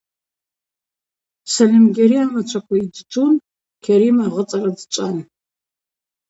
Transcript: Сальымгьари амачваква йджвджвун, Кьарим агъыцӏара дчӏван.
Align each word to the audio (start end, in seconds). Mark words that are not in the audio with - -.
Сальымгьари 1.53 2.17
амачваква 2.23 2.75
йджвджвун, 2.83 3.33
Кьарим 3.83 4.17
агъыцӏара 4.25 4.71
дчӏван. 4.77 5.17